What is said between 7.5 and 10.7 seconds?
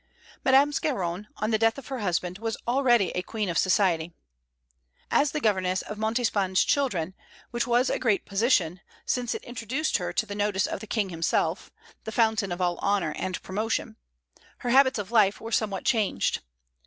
which was a great position, since it introduced her to the notice